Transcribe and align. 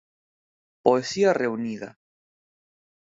Poesía 0.85 1.31
reunida. 1.41 1.89